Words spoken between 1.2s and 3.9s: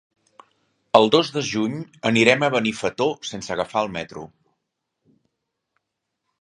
de juny anirem a Benifato sense agafar